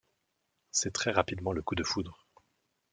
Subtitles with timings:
[0.71, 2.25] C'est très rapidement le coup de foudre.